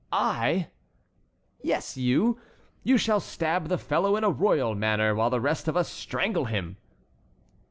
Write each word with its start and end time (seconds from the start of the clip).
"I!" 0.11 0.69
"Yes, 1.61 1.95
you! 1.95 2.39
you 2.83 2.97
shall 2.97 3.19
stab 3.19 3.67
the 3.67 3.77
fellow 3.77 4.15
in 4.15 4.23
a 4.23 4.31
royal 4.31 4.73
manner, 4.73 5.13
while 5.13 5.29
the 5.29 5.39
rest 5.39 5.67
of 5.67 5.77
us 5.77 5.89
strangle 5.89 6.45
him." 6.45 6.77